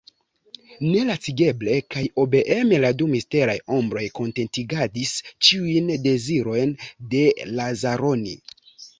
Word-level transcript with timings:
Nelacigeble 0.83 1.73
kaj 1.95 2.01
obeeme 2.21 2.79
la 2.85 2.89
du 3.01 3.07
misteraj 3.11 3.55
ombroj 3.75 4.05
kontentigadis 4.19 5.11
ĉiujn 5.49 5.91
dezirojn 6.07 6.73
de 7.13 7.21
Lazaroni. 7.61 8.35